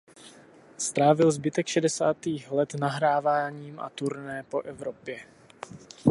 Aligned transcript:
Strávil 0.77 1.31
zbytek 1.31 1.67
šedesátých 1.67 2.51
let 2.51 2.73
nahráváním 2.75 3.79
a 3.79 3.89
turné 3.89 4.43
po 4.43 4.61
Evropě. 4.61 5.25